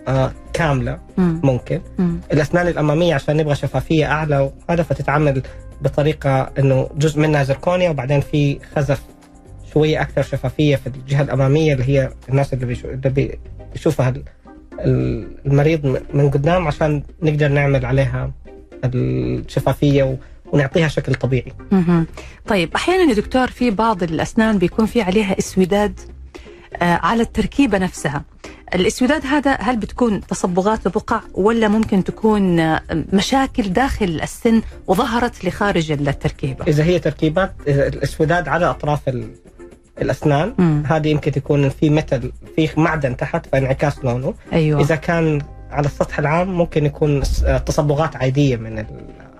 [0.07, 1.41] آه كاملة مم.
[1.43, 2.19] ممكن مم.
[2.33, 5.41] الأسنان الأمامية عشان نبغى شفافية أعلى وهذا فتتعمل
[5.81, 9.01] بطريقة إنه جزء منها زركونيا وبعدين في خزف
[9.73, 13.39] شوية أكثر شفافية في الجهة الأمامية اللي هي الناس اللي, بيشو اللي بي-
[13.73, 14.13] بيشوفها
[14.79, 18.31] المريض من قدام عشان نقدر نعمل عليها
[18.85, 20.17] الشفافية
[20.51, 21.53] ونعطيها شكل طبيعي.
[21.71, 22.07] مهم.
[22.47, 25.99] طيب أحيانا يا دكتور في بعض الأسنان بيكون في عليها إسوداد
[26.81, 28.23] آه، على التركيبة نفسها.
[28.75, 32.81] الإسوداد هذا هل بتكون تصبغات بقع ولا ممكن تكون آه،
[33.13, 39.29] مشاكل داخل السن وظهرت لخارج التركيبة؟ إذا هي تركيبات إذا الإسوداد على أطراف ال-
[40.01, 40.83] الأسنان مم.
[40.87, 46.19] هذه يمكن تكون في متل في معدن تحت فانعكاس لونه أيوه إذا كان على السطح
[46.19, 48.85] العام ممكن يكون آه، تصبغات عادية من ال...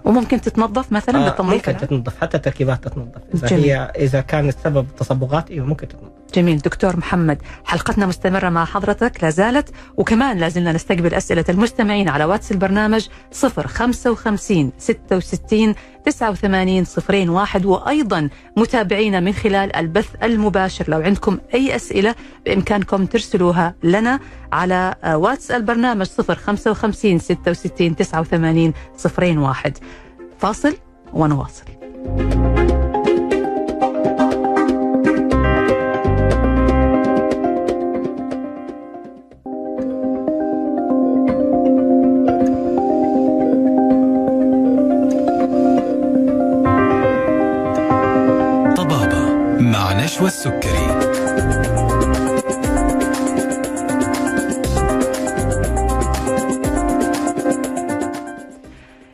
[0.05, 3.63] وممكن تتنظف مثلا آه، بالتنظيف ممكن العام؟ تتنظف حتى التركيبات تتنظف إذا جميل.
[3.63, 9.24] هي إذا كان السبب تصبغات إيوه ممكن تتنظف جميل دكتور محمد حلقتنا مستمرة مع حضرتك
[9.24, 17.65] لا زالت وكمان لازلنا نستقبل أسئلة المستمعين على واتس البرنامج 055 66 89 صفرين واحد
[17.65, 20.86] وأيضا متابعينا من خلال البث المباشر.
[20.89, 24.19] لو عندكم أي أسئلة بإمكانكم ترسلوها لنا
[24.54, 29.78] على واتس البرنامج 055 66 89 صفرين واحد.
[30.39, 30.78] فاصل
[31.13, 31.63] ونواصل.
[50.36, 50.86] السكري.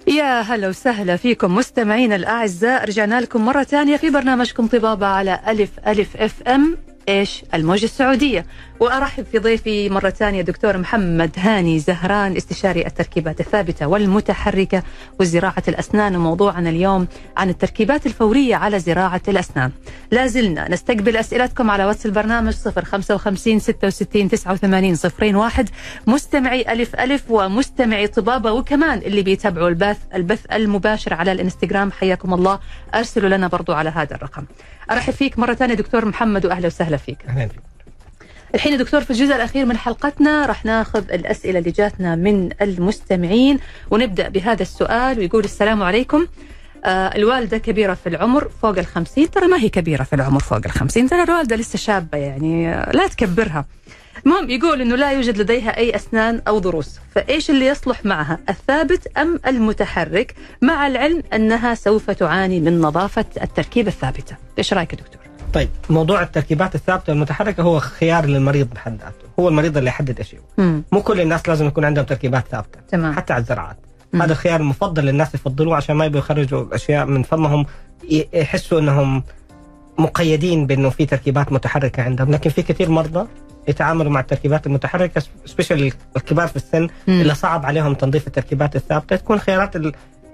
[0.08, 5.70] يا هلا وسهلا فيكم مستمعينا الأعزاء رجعنا لكم مرة ثانية في برنامجكم طبابة على ألف
[5.88, 6.78] ألف أف أم.
[7.10, 8.46] إيش؟ الموجة السعودية.
[8.80, 14.84] وأرحب في ضيفي مرة ثانية دكتور محمد هاني زهران استشاري التركيبات الثابتة والمتحركة
[15.20, 16.16] وزراعة الأسنان.
[16.16, 19.72] وموضوعنا اليوم عن التركيبات الفورية على زراعة الأسنان.
[20.12, 25.70] لا زلنا نستقبل أسئلتكم على واتس البرنامج 055 66 89 صفرين واحد.
[26.08, 31.92] مستمعي ألف ألف ومستمعي طبابة وكمان اللي بيتابعوا البث البث المباشر على الإنستغرام.
[31.92, 32.60] حياكم الله.
[32.96, 34.46] أرسلوا لنا برضو على هذا الرقم.
[34.92, 37.17] أرحب فيك مرة ثانية دكتور محمد وأهلا وسهلا فيك.
[37.27, 37.60] أهلا فيك.
[38.56, 43.60] الحين دكتور في الجزء الأخير من حلقتنا راح ناخذ الأسئلة اللي جاتنا من المستمعين
[43.91, 46.27] ونبدأ بهذا السؤال ويقول السلام عليكم.
[46.86, 49.32] آه الوالدة كبيرة في العمر فوق الخمسين.
[49.32, 51.10] ترى ما هي كبيرة في العمر فوق الخمسين.
[51.10, 53.65] ترى الوالدة لسه شابة يعني آه لا تكبرها.
[54.25, 59.17] المهم يقول إنه لا يوجد لديها أي أسنان أو ضروس، فإيش اللي يصلح معها؟ الثابت
[59.17, 65.21] أم المتحرك؟ مع العلم أنها سوف تعاني من نظافة التركيبة الثابتة، إيش رأيك يا دكتور؟
[65.54, 69.28] طيب موضوع التركيبات الثابتة والمتحركة هو خيار للمريض بحد ذاته.
[69.40, 70.82] هو المريض اللي يحدد إيش هو.
[70.92, 72.80] مو كل الناس لازم يكون عندهم تركيبات ثابتة.
[72.90, 73.14] تمام.
[73.14, 73.78] حتى على الزراعات.
[74.14, 74.22] مم.
[74.22, 77.66] هذا الخيار المفضل للناس يفضلوه عشان ما يبغوا يخرجوا الاشياء من فمهم
[78.34, 79.24] يحسوا إنهم
[79.98, 82.32] مقيدين بإنه في تركيبات متحركة عندهم.
[82.32, 83.28] لكن في كثير مرضى
[83.68, 87.22] يتعاملوا مع التركيبات المتحركة سبيشال الكبار في السن مم.
[87.22, 89.16] اللي صعب عليهم تنظيف التركيبات الثابتة.
[89.16, 89.76] تكون خيارات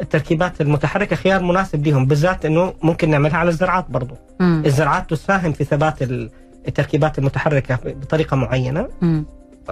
[0.02, 4.64] التركيبات المتحركة خيار مناسب لهم بالذات إنه ممكن نعملها على الزراعات برضو مم.
[4.66, 6.30] الزراعات تساهم في ثبات ال-
[6.68, 9.26] التركيبات المتحركة بطريقة معينة مم.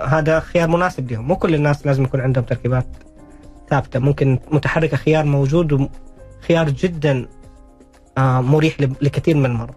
[0.08, 2.86] هذا خيار مناسب لهم مو كل الناس لازم يكون عندهم تركيبات
[3.70, 5.90] ثابتة ممكن متحركة خيار موجود
[6.44, 7.26] وخيار جدا
[8.20, 9.74] مريح ل- لكثير من المرضى.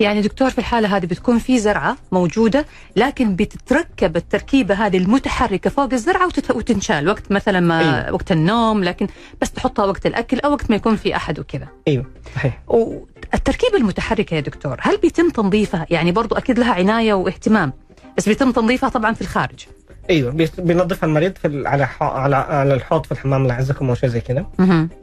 [0.00, 5.92] يعني دكتور في الحالة هذه بتكون في زرعة موجودة لكن بتتركب التركيبة هذه المتحركة فوق
[5.92, 8.12] الزرعة وتنشال وقت مثلا ما أيوة.
[8.14, 9.06] وقت النوم لكن
[9.42, 11.68] بس تحطها وقت الأكل أو وقت ما يكون في أحد وكذا.
[11.88, 12.60] أيوه صحيح.
[12.68, 17.72] والتركيبة المتحركة يا دكتور هل بيتم تنظيفها؟ يعني برضو أكيد لها عناية واهتمام
[18.16, 19.66] بس بيتم تنظيفها طبعا في الخارج.
[20.10, 24.08] أيوه بي- بينظفها المريض في على على على الحوض في الحمام الله يعزكم أو شيء
[24.08, 24.46] زي كذا.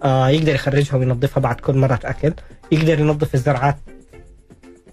[0.03, 2.33] آه يقدر يخرجها وينظفها بعد كل مرة أكل.
[2.71, 3.77] يقدر ينظف الزرعات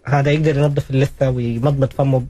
[0.07, 2.23] هذا يقدر ينظف اللثة ويمضمض فمه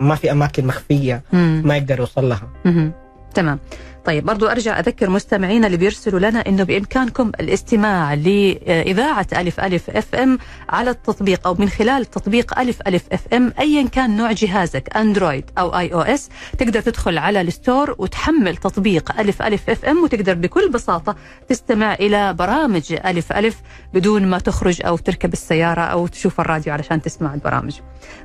[0.00, 1.62] ما في أماكن مخفية مم.
[1.64, 2.92] ما يقدر يوصل لها مهم.
[3.34, 3.58] تمام.
[4.04, 10.14] طيب برضو أرجع أذكر مستمعينا اللي بيرسلوا لنا أنه بإمكانكم الاستماع لإذاعة ألف ألف أف
[10.14, 14.96] إم على التطبيق أو من خلال تطبيق ألف ألف أف إم أيا كان نوع جهازك
[14.96, 20.34] Android أو iOS تقدر تدخل على ال store وتحمل تطبيق ألف ألف أف إم وتقدر
[20.34, 21.16] بكل بساطة
[21.48, 23.56] تستمع إلى برامج ألف ألف
[23.94, 27.74] بدون ما تخرج أو تركب السيارة أو تشوف الراديو علشان تسمع البرامج.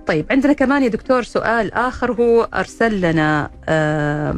[0.08, 4.36] طيب عندنا كمان يا دكتور سؤال آخر هو أرسل لنا آه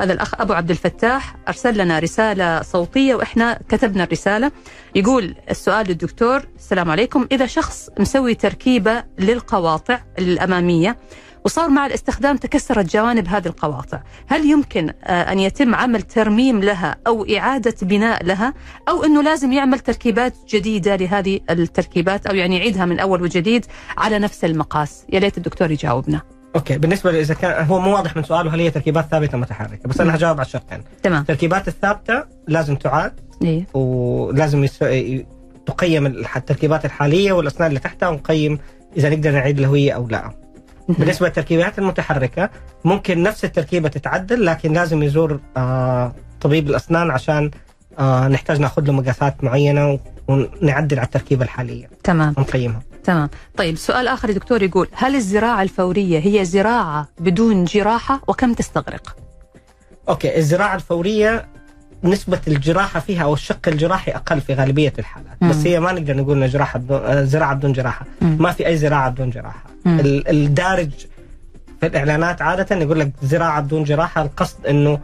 [0.00, 4.52] هذا الأخ أبو عبد الفتاح أرسل لنا رسالة صوتية وإحنا كتبنا الرسالة.
[4.94, 7.26] يقول السؤال للدكتور السلام عليكم.
[7.32, 10.96] إذا شخص مسوي تركيبة للقواطع الأمامية
[11.44, 17.26] وصار مع الاستخدام تكسرت جوانب هذه القواطع هل يمكن أن يتم عمل ترميم لها أو
[17.36, 18.54] إعادة بناء لها
[18.88, 23.66] أو أنه لازم يعمل تركيبات جديدة لهذه التركيبات أو يعني يعيدها من أول وجديد
[23.98, 26.39] على نفس المقاس؟ يا ليت الدكتور يجاوبنا.
[26.56, 30.00] أوكي بالنسبة اذا كان هو مو واضح من سؤاله هل هي تركيبات ثابتة متحركة بس
[30.00, 31.20] أنا هجاوب على الشقين تمام.
[31.20, 34.78] التركيبات الثابتة لازم تعاد إيه؟ ولازم يس...
[35.66, 38.58] تقيم التركيبات الحالية والأسنان اللي تحتها ونقيم
[38.96, 40.30] إذا نقدر نعيد الهويه أو لا.
[40.88, 42.50] بالنسبة للتركيبات المتحركة
[42.84, 47.50] ممكن نفس التركيبة تتعدل لكن لازم يزور آه طبيب الأسنان عشان
[47.98, 51.88] آه نحتاج ناخذ له مقاسات معينة ونعدل على التركيبة الحالية.
[52.04, 52.34] تمام.
[52.38, 52.80] ونقيمها.
[53.04, 59.16] تمام طيب سؤال آخر دكتور يقول هل الزراعة الفورية هي زراعة بدون جراحة وكم تستغرق
[60.08, 61.46] أوكي الزراعة الفورية
[62.04, 65.50] نسبة الجراحة فيها أو الشق الجراحي أقل في غالبية الحالات مم.
[65.50, 68.36] بس هي ما نقدر نقول إنها جراحة بدون آه، زراعة بدون جراحة مم.
[68.40, 70.00] ما في أي زراعة بدون جراحة مم.
[70.00, 70.90] ال- الدارج
[71.80, 75.00] في الإعلانات عادة يقول لك زراعة بدون جراحة القصد إنه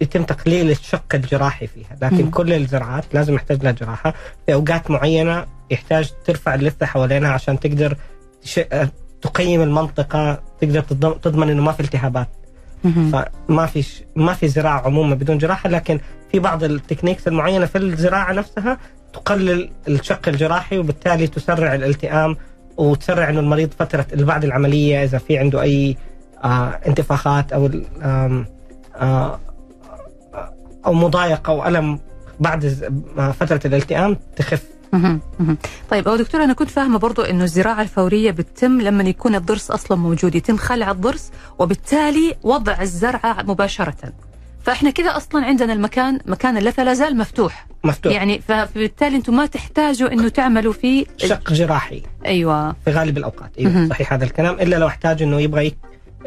[0.00, 2.30] يتم تقليل الشق الجراحي فيها لكن مم.
[2.30, 4.14] كل الزراعات لازم يحتاج لها جراحة
[4.46, 7.96] في أوقات معينة يحتاج ترفع اللثة حوالينها عشان تقدر
[8.42, 8.58] تش...
[8.72, 8.88] آه،
[9.22, 12.28] تقيم المنطقة تقدر تضم- تضمن إنه ما في التهابات.
[13.48, 14.02] فما في ش...
[14.16, 16.00] ما في زراعة عموما بدون جراحة لكن
[16.32, 18.78] في بعض التكنيكس المعينة في الزراعة نفسها
[19.12, 22.36] تقلل الشق الجراحي وبالتالي تسرع الالتئام
[22.76, 25.96] وتسرع إنه المريض فترة اللي بعد العملية إذا في عنده أي
[26.44, 27.70] آه انتفاخات أو
[28.02, 28.46] آم،
[28.96, 29.40] آه
[30.86, 31.98] أو مضايقه أو ألم
[32.40, 32.64] بعد
[33.18, 34.62] آه، فترة الالتئام تخف.
[35.90, 39.98] طيب هو دكتور أنا كنت فاهمة برضو إنه الزراعة الفورية بتتم لما يكون الضرس أصلا
[39.98, 44.12] موجود يتم خلع الضرس وبالتالي وضع الزرعه مباشرة.
[44.62, 47.66] فإحنا كده أصلا عندنا المكان مكان اللثة لا زال مفتوح.
[47.84, 48.12] مفتوح.
[48.12, 52.02] يعني فبالتالي أنتم ما تحتاجوا إنه تعملوا فيه شق جراحي.
[52.26, 52.72] أيوه.
[52.84, 53.50] في غالب الأوقات.
[53.58, 53.88] أيوه.
[53.88, 55.72] صحيح هذا الكلام إلا لو احتاج إنه يبغى.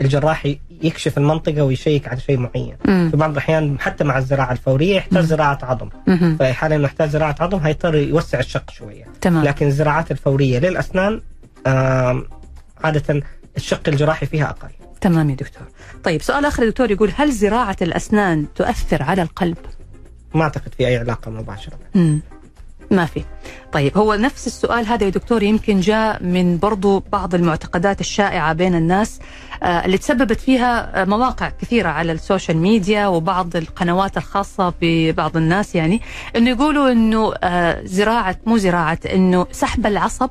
[0.01, 2.75] الجراح يكشف المنطقة ويشيك على شيء معين.
[2.85, 3.07] مم.
[3.11, 5.89] في بعض الأحيان حتى مع الزراعة الفورية يحتاج زراعة عظم.
[6.37, 9.05] في حال انه يحتاج زراعة عظم هيضطر يوسع الشق شوية.
[9.21, 9.43] تمام.
[9.43, 11.21] لكن الزراعات الفورية للأسنان
[11.67, 12.25] آم،
[12.83, 13.23] عادة
[13.57, 14.69] الشق الجراحي فيها أقل.
[15.01, 15.63] تمام يا دكتور.
[16.03, 19.57] طيب سؤال آخر دكتور يقول هل زراعة الأسنان تؤثر على القلب؟
[20.35, 21.79] ما أعتقد في أي علاقة مباشرة.
[21.95, 22.21] مم.
[22.91, 23.23] ما في
[23.71, 28.75] طيب هو نفس السؤال هذا يا دكتور يمكن جاء من برضو بعض المعتقدات الشائعة بين
[28.75, 29.19] الناس
[29.63, 35.75] آه، اللي تسببت فيها آه، مواقع كثيرة على السوشيال ميديا وبعض القنوات الخاصة ببعض الناس
[35.75, 36.01] يعني
[36.35, 40.29] إنه يقولوا إنه آه، زراعة مو زراعة إنه سحب العصب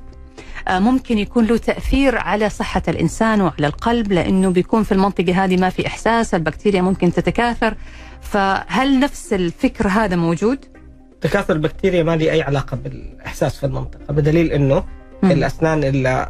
[0.70, 5.68] ممكن يكون له تأثير على صحة الإنسان وعلى القلب لأنه بيكون في المنطقة هذه ما
[5.68, 7.74] في إحساس البكتيريا ممكن تتكاثر
[8.20, 10.77] فهل نفس الفكر هذا موجود؟
[11.20, 14.84] تكاثر البكتيريا ما لي أي علاقة بالإحساس في المنطقة بدليل إنه
[15.22, 15.30] مم.
[15.30, 16.28] الأسنان اللي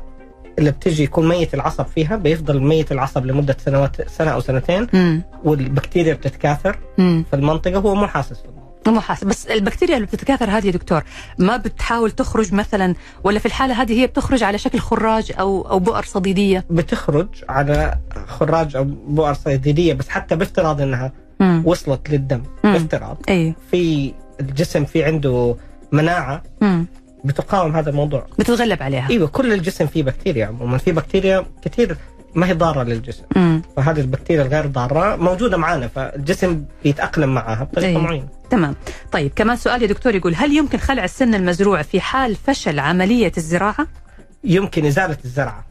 [0.58, 5.22] اللي بتجي يكون ميت العصب فيها بيفضل ميت العصب لمدة سنوات سنة أو سنتين مم.
[5.44, 7.24] والبكتيريا بتتكاثر مم.
[7.30, 10.72] في المنطقة هو مو حاسس في الموضوع مو حاسس بس البكتيريا اللي بتتكاثر هذه يا
[10.72, 11.02] دكتور
[11.38, 15.78] ما بتحاول تخرج مثلا ولا في الحالة هذه هي بتخرج على شكل خراج أو أو
[15.78, 21.62] بؤر صديدية بتخرج على خراج أو بؤر صيدليه بس حتى بافتراض إنها مم.
[21.66, 22.72] وصلت للدم مم.
[22.72, 25.56] بافتراض اي في الجسم في عنده
[25.92, 26.86] مناعة مم.
[27.24, 31.96] بتقاوم هذا الموضوع بتتغلب عليها إيوه كل الجسم فيه بكتيريا عموما في بكتيريا كثير
[32.34, 33.62] ما هي ضارة للجسم مم.
[33.76, 38.02] فهذه البكتيريا الغير ضارة موجودة معنا فالجسم بيتأقلم معها بطريقة أيوة.
[38.02, 38.74] معينة تمام
[39.12, 43.32] طيب كمان سؤال يا دكتور يقول هل يمكن خلع السن المزروع في حال فشل عملية
[43.36, 43.86] الزراعة؟
[44.44, 45.64] يمكن إزالة الزرعة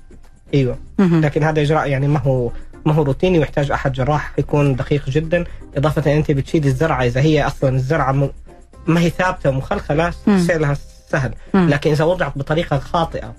[0.53, 1.22] إيوه مهم.
[1.22, 2.51] لكن هذا إجراء يعني ما هو
[2.86, 5.43] ما هو روتيني ويحتاج أحد جراح يكون دقيق جدا
[5.78, 8.30] إضافة أنت بتشيلي الزرعة إذا هي أصلا الزرعة.
[8.88, 10.78] ما هي ثابتة ومخلخله لها
[11.10, 11.34] سهل.
[11.54, 11.70] مم.
[11.70, 13.34] لكن إذا وضعت بطريقة خاطئة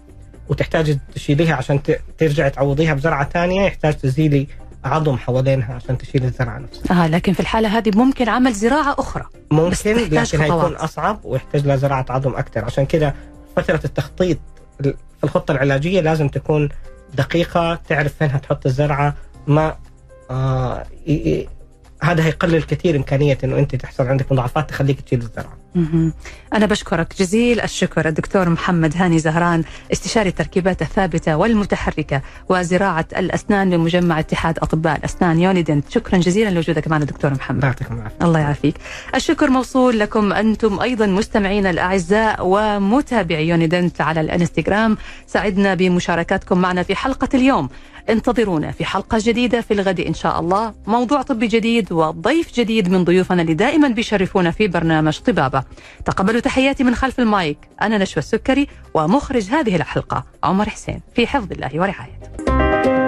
[0.48, 2.00] وتحتاج تشيليها عشان ت...
[2.18, 4.46] ترجعي تعوضيها بزرعة ثانية يحتاج تزيلي
[4.84, 7.04] عظم حوالينها عشان تشيل الزرعة نفسها.
[7.04, 9.24] آه لكن في الحالة هذه ممكن عمل زراعة أخرى.
[9.50, 10.76] ممكن لكن هيكون.
[10.76, 12.64] أصعب ويحتاج لها زراعة عظم أكثر.
[12.64, 13.14] عشان كذا
[13.56, 14.38] فترة التخطيط
[14.82, 14.94] في
[15.24, 16.68] الخطة العلاجية لازم تكون
[17.14, 19.14] دقيقة تعرف فين هتحط الزرعة
[19.46, 19.76] ما
[20.30, 20.86] آه
[22.02, 25.58] هذا هيقلل كثير إمكانية إنه أنت تحصل عندك مضاعفات تخليك تشيل الزرعه.
[26.54, 34.18] أنا بشكرك جزيل الشكر الدكتور محمد هاني زهران استشاري التركيبات الثابتة والمتحركة وزراعة الأسنان بمجمع
[34.18, 35.90] اتحاد أطباء الأسنان يونيدنت.
[35.90, 37.64] شكرا جزيلا لوجودك معنا دكتور محمد.
[37.64, 38.16] يعطيكم العافية.
[38.22, 38.74] الله يعافيك.
[39.14, 44.96] الشكر موصول لكم أنتم أيضا مستمعينا الأعزاء ومتابعي يونيدنت على الإنستغرام.
[45.26, 47.68] سعدنا بمشاركاتكم معنا في حلقة اليوم.
[48.10, 50.74] انتظرونا في حلقة جديدة في الغد إن شاء الله.
[50.86, 55.64] موضوع طبي جديد وضيف جديد من ضيوفنا اللي دائما بيشرفونا في برنامج طبابة.
[56.04, 57.58] تقبلوا تحياتي من خلف المايك.
[57.82, 63.07] أنا نشوى السكري ومخرج هذه الحلقة عمر حسين في حفظ الله ورعايته.